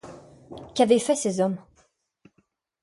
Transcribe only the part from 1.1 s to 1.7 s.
ces hommes?